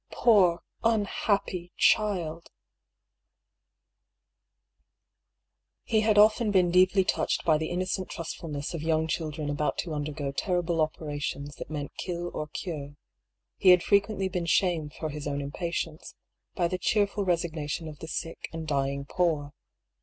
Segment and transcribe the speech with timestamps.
[0.11, 2.49] "Poor— ^unhappy— child!"
[5.83, 9.93] He had often been deeply touched by the innocent trustfulness of young children about to
[9.93, 12.95] undergo terrible operations that meant kill or cure;
[13.57, 16.15] he had frequently been shamed for his own impatience
[16.55, 19.53] by the cheerful resignation of the sick and dying poor.